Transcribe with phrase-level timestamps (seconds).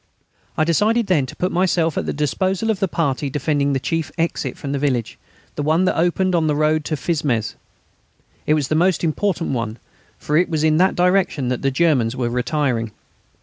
[0.57, 4.11] I decided then to put myself at the disposal of the party defending the chief
[4.17, 5.19] exit from the village,
[5.55, 7.53] the one that opened into the road to Fismes.
[8.47, 9.77] It was the most important one,
[10.17, 12.93] for it was in that direction that the Germans were retiring.